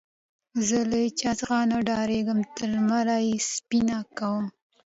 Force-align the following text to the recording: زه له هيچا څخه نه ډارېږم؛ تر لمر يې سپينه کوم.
زه 0.67 0.77
له 0.89 0.97
هيچا 1.05 1.31
څخه 1.39 1.57
نه 1.71 1.77
ډارېږم؛ 1.87 2.39
تر 2.55 2.67
لمر 2.73 3.07
يې 3.25 3.35
سپينه 3.53 3.97
کوم. 4.17 4.45